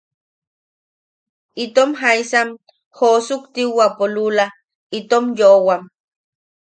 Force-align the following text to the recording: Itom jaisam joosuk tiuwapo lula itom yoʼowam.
Itom 1.63 1.89
jaisam 2.01 2.49
joosuk 2.97 3.43
tiuwapo 3.53 4.03
lula 4.15 4.45
itom 4.97 5.25
yoʼowam. 5.37 5.81